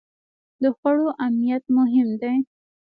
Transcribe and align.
د 0.61 0.63
خوړو 0.77 1.07
امنیت 1.25 1.63
مهم 1.77 2.09
دی. 2.21 2.37